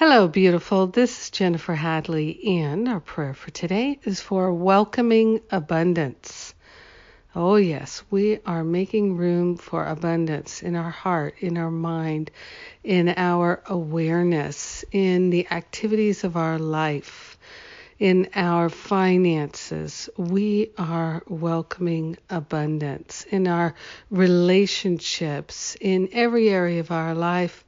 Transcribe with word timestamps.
Hello, 0.00 0.28
beautiful. 0.28 0.86
This 0.86 1.24
is 1.24 1.30
Jennifer 1.30 1.74
Hadley, 1.74 2.58
and 2.62 2.88
our 2.88 3.00
prayer 3.00 3.34
for 3.34 3.50
today 3.50 4.00
is 4.02 4.18
for 4.18 4.50
welcoming 4.50 5.42
abundance. 5.50 6.54
Oh, 7.34 7.56
yes, 7.56 8.02
we 8.10 8.38
are 8.46 8.64
making 8.64 9.18
room 9.18 9.58
for 9.58 9.84
abundance 9.84 10.62
in 10.62 10.74
our 10.74 10.88
heart, 10.88 11.34
in 11.40 11.58
our 11.58 11.70
mind, 11.70 12.30
in 12.82 13.10
our 13.10 13.62
awareness, 13.66 14.86
in 14.90 15.28
the 15.28 15.46
activities 15.50 16.24
of 16.24 16.34
our 16.34 16.58
life, 16.58 17.38
in 17.98 18.30
our 18.34 18.70
finances. 18.70 20.08
We 20.16 20.70
are 20.78 21.22
welcoming 21.28 22.16
abundance 22.30 23.26
in 23.30 23.46
our 23.46 23.74
relationships, 24.08 25.76
in 25.78 26.08
every 26.12 26.48
area 26.48 26.80
of 26.80 26.90
our 26.90 27.14
life. 27.14 27.66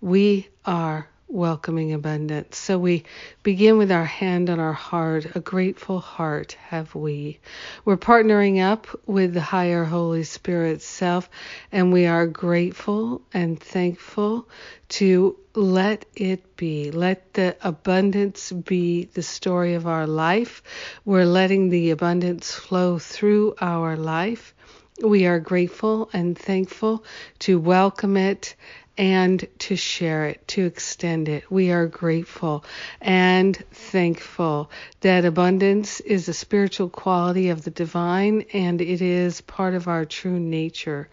We 0.00 0.46
are 0.64 1.08
welcoming 1.32 1.94
abundance. 1.94 2.58
So 2.58 2.78
we 2.78 3.04
begin 3.42 3.78
with 3.78 3.90
our 3.90 4.04
hand 4.04 4.50
on 4.50 4.60
our 4.60 4.74
heart. 4.74 5.34
A 5.34 5.40
grateful 5.40 5.98
heart 5.98 6.52
have 6.68 6.94
we. 6.94 7.40
We're 7.86 7.96
partnering 7.96 8.62
up 8.62 8.86
with 9.06 9.32
the 9.32 9.40
higher 9.40 9.84
Holy 9.84 10.24
Spirit 10.24 10.82
self, 10.82 11.30
and 11.72 11.90
we 11.90 12.06
are 12.06 12.26
grateful 12.26 13.22
and 13.32 13.58
thankful 13.58 14.46
to 14.90 15.38
let 15.54 16.04
it 16.14 16.56
be. 16.56 16.90
Let 16.90 17.32
the 17.32 17.56
abundance 17.62 18.52
be 18.52 19.04
the 19.06 19.22
story 19.22 19.72
of 19.72 19.86
our 19.86 20.06
life. 20.06 20.62
We're 21.06 21.24
letting 21.24 21.70
the 21.70 21.90
abundance 21.90 22.52
flow 22.52 22.98
through 22.98 23.54
our 23.58 23.96
life. 23.96 24.54
We 25.02 25.26
are 25.26 25.40
grateful 25.40 26.10
and 26.12 26.38
thankful 26.38 27.04
to 27.40 27.58
welcome 27.58 28.16
it 28.18 28.54
and 28.98 29.46
to 29.58 29.74
share 29.74 30.26
it, 30.26 30.46
to 30.48 30.66
extend 30.66 31.28
it. 31.28 31.50
We 31.50 31.70
are 31.70 31.86
grateful 31.86 32.64
and 33.00 33.56
thankful 33.72 34.70
that 35.00 35.24
abundance 35.24 36.00
is 36.00 36.28
a 36.28 36.34
spiritual 36.34 36.90
quality 36.90 37.48
of 37.48 37.64
the 37.64 37.70
divine 37.70 38.44
and 38.52 38.80
it 38.80 39.00
is 39.00 39.40
part 39.40 39.74
of 39.74 39.88
our 39.88 40.04
true 40.04 40.38
nature. 40.38 41.08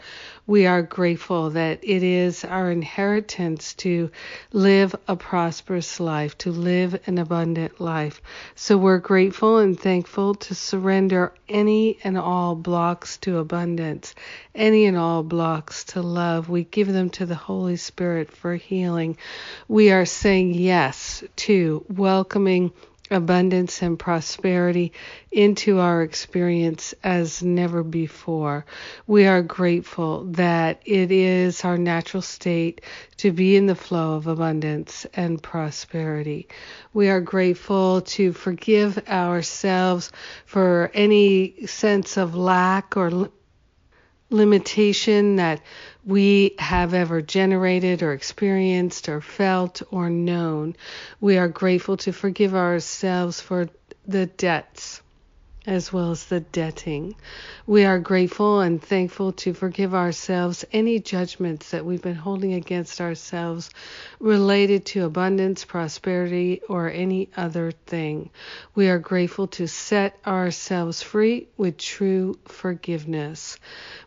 We 0.45 0.65
are 0.65 0.81
grateful 0.81 1.51
that 1.51 1.79
it 1.83 2.03
is 2.03 2.43
our 2.43 2.71
inheritance 2.71 3.75
to 3.75 4.09
live 4.51 4.95
a 5.07 5.15
prosperous 5.15 5.99
life, 5.99 6.37
to 6.39 6.51
live 6.51 6.99
an 7.05 7.17
abundant 7.17 7.79
life. 7.79 8.21
So 8.55 8.77
we're 8.77 8.97
grateful 8.97 9.59
and 9.59 9.79
thankful 9.79 10.35
to 10.35 10.55
surrender 10.55 11.33
any 11.47 11.99
and 12.03 12.17
all 12.17 12.55
blocks 12.55 13.17
to 13.17 13.37
abundance, 13.37 14.15
any 14.55 14.85
and 14.85 14.97
all 14.97 15.23
blocks 15.23 15.83
to 15.85 16.01
love. 16.01 16.49
We 16.49 16.63
give 16.63 16.87
them 16.87 17.09
to 17.11 17.25
the 17.25 17.35
Holy 17.35 17.68
Spirit 17.75 18.31
for 18.31 18.55
healing. 18.55 19.17
We 19.67 19.91
are 19.91 20.05
saying 20.05 20.53
yes 20.53 21.23
to 21.37 21.85
welcoming 21.89 22.71
abundance 23.11 23.81
and 23.81 23.97
prosperity 23.97 24.91
into 25.31 25.79
our 25.79 26.03
experience 26.03 26.93
as 27.03 27.41
never 27.41 27.83
before. 27.83 28.65
We 29.07 29.25
are 29.25 29.41
grateful 29.41 30.25
that 30.31 30.81
it 30.85 31.11
is 31.11 31.63
our 31.65 31.77
natural 31.77 32.21
state 32.21 32.81
to 33.17 33.31
be 33.31 33.55
in 33.55 33.65
the 33.65 33.75
flow 33.75 34.15
of 34.15 34.27
abundance 34.27 35.05
and 35.13 35.41
prosperity. 35.41 36.47
We 36.93 37.09
are 37.09 37.21
grateful 37.21 38.01
to 38.01 38.33
forgive 38.33 38.97
ourselves 39.07 40.11
for 40.45 40.91
any 40.93 41.65
sense 41.65 42.17
of 42.17 42.35
lack 42.35 42.95
or 42.95 43.29
limitation 44.29 45.37
that 45.37 45.61
we 46.05 46.55
have 46.59 46.93
ever 46.93 47.21
generated 47.21 48.03
or 48.03 48.13
experienced 48.13 49.09
or 49.09 49.21
felt 49.21 49.81
or 49.91 50.09
known. 50.09 50.75
We 51.19 51.37
are 51.37 51.47
grateful 51.47 51.97
to 51.97 52.11
forgive 52.11 52.55
ourselves 52.55 53.41
for 53.41 53.69
the 54.07 54.25
debts 54.25 55.01
as 55.67 55.91
well 55.91 56.11
as 56.11 56.25
the 56.25 56.39
debting. 56.39 57.15
We 57.67 57.85
are 57.85 57.99
grateful 57.99 58.61
and 58.61 58.81
thankful 58.81 59.33
to 59.33 59.53
forgive 59.53 59.93
ourselves 59.93 60.65
any 60.71 60.99
judgments 60.99 61.71
that 61.71 61.85
we've 61.85 62.01
been 62.01 62.15
holding 62.15 62.53
against 62.53 63.01
ourselves 63.01 63.69
related 64.19 64.85
to 64.85 65.05
abundance, 65.05 65.65
prosperity, 65.65 66.61
or 66.69 66.89
any 66.89 67.29
other 67.35 67.71
thing. 67.71 68.29
We 68.73 68.89
are 68.89 68.99
grateful 68.99 69.47
to 69.47 69.67
set 69.67 70.17
ourselves 70.25 71.03
free 71.03 71.47
with 71.57 71.77
true 71.77 72.39
forgiveness. 72.45 73.57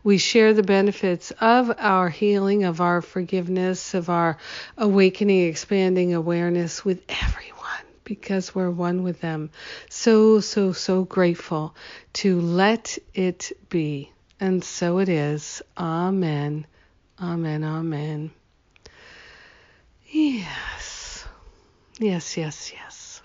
We 0.02 0.18
share 0.18 0.54
the 0.54 0.62
benefits 0.62 1.32
of 1.32 1.70
our 1.78 2.08
healing, 2.08 2.64
of 2.64 2.80
our 2.80 3.02
forgiveness, 3.02 3.94
of 3.94 4.08
our 4.08 4.38
awakening, 4.78 5.48
expanding 5.48 6.14
awareness 6.14 6.84
with 6.84 7.02
everyone 7.08 7.61
because 8.04 8.54
we're 8.54 8.70
one 8.70 9.02
with 9.02 9.20
them. 9.20 9.50
So, 9.88 10.40
so, 10.40 10.72
so 10.72 11.04
grateful 11.04 11.74
to 12.14 12.40
let 12.40 12.98
it 13.14 13.52
be. 13.68 14.12
And 14.40 14.64
so 14.64 14.98
it 14.98 15.08
is. 15.08 15.62
Amen. 15.76 16.66
Amen. 17.20 17.64
Amen. 17.64 18.30
Yes. 20.08 21.24
Yes, 21.98 22.36
yes, 22.36 22.72
yes. 22.72 23.22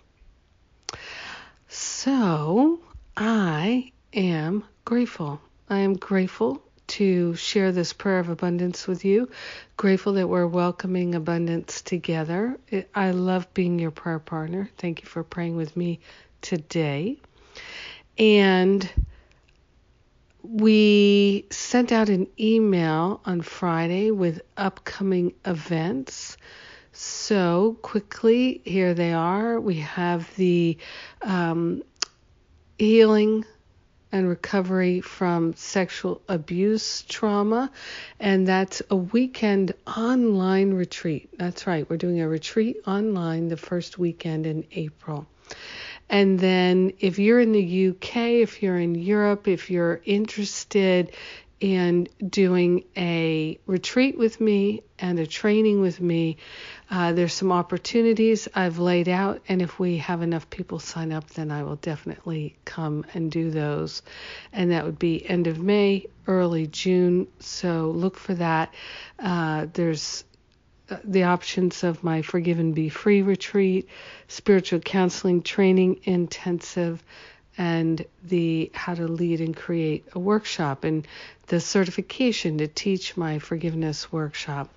So 1.67 2.79
I 3.15 3.91
am 4.13 4.63
grateful. 4.85 5.41
I 5.69 5.79
am 5.79 5.95
grateful 5.95 6.61
to 6.97 7.35
share 7.35 7.71
this 7.71 7.93
prayer 7.93 8.17
of 8.17 8.29
abundance 8.29 8.87
with 8.87 9.05
you. 9.05 9.29
Grateful 9.77 10.13
that 10.13 10.27
we're 10.27 10.47
welcoming 10.47 11.13
abundance 11.13 11.83
together. 11.83 12.57
I 12.95 13.11
love 13.11 13.53
being 13.53 13.77
your 13.77 13.91
prayer 13.91 14.17
partner. 14.17 14.71
Thank 14.79 15.01
you 15.01 15.07
for 15.07 15.23
praying 15.23 15.55
with 15.57 15.77
me 15.77 15.99
today. 16.41 17.19
And 18.17 18.89
we 20.41 21.45
sent 21.51 21.91
out 21.91 22.09
an 22.09 22.25
email 22.39 23.21
on 23.25 23.41
Friday 23.41 24.09
with 24.09 24.41
upcoming 24.57 25.33
events. 25.45 26.35
So, 26.93 27.77
quickly, 27.83 28.63
here 28.65 28.95
they 28.95 29.13
are. 29.13 29.59
We 29.59 29.75
have 29.81 30.35
the 30.35 30.79
um, 31.21 31.83
healing 32.79 33.45
and 34.11 34.27
recovery 34.27 35.01
from 35.01 35.53
sexual 35.55 36.21
abuse 36.27 37.03
trauma. 37.03 37.71
And 38.19 38.47
that's 38.47 38.81
a 38.89 38.95
weekend 38.95 39.73
online 39.85 40.73
retreat. 40.73 41.29
That's 41.37 41.67
right, 41.67 41.89
we're 41.89 41.97
doing 41.97 42.21
a 42.21 42.27
retreat 42.27 42.77
online 42.87 43.47
the 43.47 43.57
first 43.57 43.97
weekend 43.97 44.45
in 44.45 44.65
April. 44.71 45.27
And 46.09 46.39
then 46.39 46.93
if 46.99 47.19
you're 47.19 47.39
in 47.39 47.51
the 47.51 47.89
UK, 47.89 48.15
if 48.15 48.63
you're 48.63 48.79
in 48.79 48.95
Europe, 48.95 49.47
if 49.47 49.69
you're 49.69 50.01
interested 50.05 51.11
in 51.59 52.07
doing 52.25 52.83
a 52.95 53.59
retreat 53.65 54.17
with 54.17 54.39
me 54.39 54.83
and 54.99 55.17
a 55.19 55.25
training 55.25 55.81
with 55.81 55.99
me, 55.99 56.37
uh, 56.91 57.13
there's 57.13 57.33
some 57.33 57.51
opportunities 57.51 58.47
I've 58.53 58.77
laid 58.77 59.09
out, 59.09 59.41
and 59.47 59.61
if 59.61 59.79
we 59.79 59.97
have 59.97 60.21
enough 60.21 60.49
people 60.49 60.79
sign 60.79 61.11
up, 61.11 61.29
then 61.31 61.51
I 61.51 61.63
will 61.63 61.75
definitely 61.77 62.55
come 62.65 63.05
and 63.13 63.31
do 63.31 63.49
those. 63.49 64.03
And 64.53 64.71
that 64.71 64.85
would 64.85 64.99
be 64.99 65.27
end 65.27 65.47
of 65.47 65.59
May, 65.59 66.05
early 66.27 66.67
June. 66.67 67.27
So 67.39 67.91
look 67.91 68.17
for 68.17 68.35
that. 68.35 68.73
Uh, 69.17 69.67
there's 69.73 70.23
uh, 70.89 70.97
the 71.03 71.23
options 71.23 71.83
of 71.83 72.03
my 72.03 72.21
Forgive 72.21 72.59
and 72.59 72.75
Be 72.75 72.89
Free 72.89 73.21
retreat, 73.21 73.89
spiritual 74.27 74.79
counseling 74.79 75.41
training 75.41 76.01
intensive, 76.03 77.03
and 77.57 78.05
the 78.23 78.71
How 78.73 78.93
to 78.93 79.07
Lead 79.07 79.41
and 79.41 79.55
Create 79.55 80.05
a 80.13 80.19
workshop, 80.19 80.83
and 80.83 81.07
the 81.47 81.59
certification 81.59 82.59
to 82.59 82.67
teach 82.67 83.17
my 83.17 83.39
forgiveness 83.39 84.11
workshop. 84.11 84.69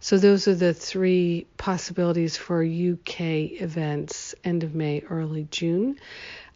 So 0.00 0.18
those 0.18 0.46
are 0.48 0.54
the 0.54 0.74
three 0.74 1.46
possibilities 1.56 2.36
for 2.36 2.62
UK 2.62 3.20
events, 3.60 4.34
end 4.44 4.62
of 4.62 4.74
May, 4.74 5.02
early 5.08 5.48
June. 5.50 5.98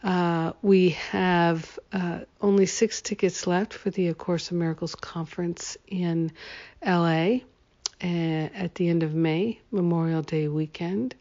Uh, 0.03 0.53
we 0.63 0.91
have 0.91 1.79
uh, 1.93 2.21
only 2.41 2.67
six 2.67 3.03
tickets 3.03 3.47
left 3.47 3.73
for 3.73 3.91
the 3.91 4.09
A 4.09 4.15
Course 4.15 4.51
in 4.51 4.59
Miracles 4.59 4.95
conference 4.95 5.77
in 5.87 6.33
LA. 6.85 7.41
at 8.01 8.75
the 8.75 8.89
end 8.89 9.05
of 9.05 9.15
May, 9.15 9.61
Memorial 9.71 10.23
Day 10.23 10.49
weekend. 10.49 11.15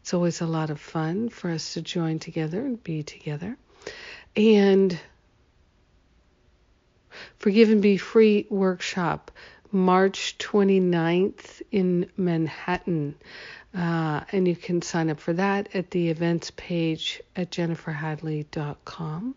It's 0.00 0.14
always 0.14 0.40
a 0.40 0.46
lot 0.46 0.70
of 0.70 0.80
fun 0.80 1.30
for 1.30 1.50
us 1.50 1.74
to 1.74 1.82
join 1.82 2.20
together 2.20 2.64
and 2.64 2.82
be 2.82 3.02
together. 3.02 3.56
And 4.36 4.98
Forgive 7.38 7.70
and 7.70 7.82
Be 7.82 7.96
Free 7.96 8.46
workshop, 8.50 9.30
March 9.70 10.36
29th 10.38 11.62
in 11.70 12.10
Manhattan. 12.16 13.14
Uh, 13.74 14.22
and 14.32 14.48
you 14.48 14.56
can 14.56 14.82
sign 14.82 15.10
up 15.10 15.20
for 15.20 15.32
that 15.34 15.68
at 15.74 15.90
the 15.90 16.08
events 16.08 16.50
page 16.56 17.20
at 17.36 17.50
jenniferhadley.com. 17.50 19.34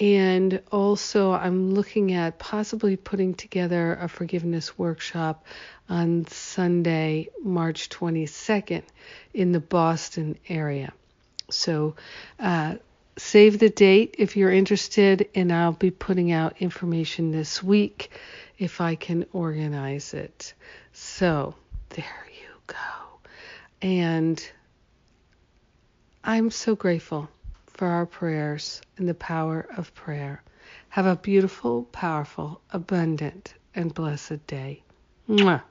And 0.00 0.60
also, 0.72 1.32
I'm 1.32 1.74
looking 1.74 2.12
at 2.12 2.38
possibly 2.38 2.96
putting 2.96 3.34
together 3.34 3.94
a 4.00 4.08
forgiveness 4.08 4.76
workshop 4.78 5.44
on 5.88 6.26
Sunday, 6.26 7.28
March 7.42 7.88
22nd, 7.88 8.82
in 9.34 9.52
the 9.52 9.60
Boston 9.60 10.38
area. 10.48 10.92
So, 11.50 11.94
uh, 12.40 12.76
save 13.16 13.58
the 13.58 13.70
date 13.70 14.16
if 14.18 14.36
you're 14.36 14.52
interested, 14.52 15.28
and 15.34 15.52
I'll 15.52 15.72
be 15.72 15.90
putting 15.90 16.32
out 16.32 16.60
information 16.60 17.30
this 17.30 17.62
week 17.62 18.10
if 18.58 18.80
I 18.80 18.94
can 18.94 19.26
organize 19.32 20.14
it. 20.14 20.54
So, 20.92 21.54
there 21.90 22.26
you 22.40 22.48
go. 22.66 22.76
And 23.80 24.42
I'm 26.24 26.50
so 26.50 26.74
grateful 26.74 27.28
for 27.66 27.88
our 27.88 28.06
prayers 28.06 28.80
and 28.96 29.08
the 29.08 29.14
power 29.14 29.66
of 29.76 29.94
prayer. 29.94 30.42
Have 30.90 31.06
a 31.06 31.16
beautiful, 31.16 31.84
powerful, 31.84 32.60
abundant, 32.70 33.54
and 33.74 33.92
blessed 33.92 34.46
day. 34.46 34.82
Mwah. 35.28 35.62